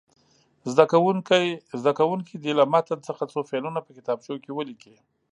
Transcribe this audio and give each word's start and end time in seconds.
زده 1.81 1.93
کوونکي 2.05 2.35
دې 2.43 2.51
له 2.59 2.65
متن 2.73 2.99
څخه 3.07 3.23
څو 3.31 3.39
فعلونه 3.49 3.79
په 3.83 3.91
کتابچو 3.97 4.35
کې 4.43 4.51
ولیکي. 4.53 4.95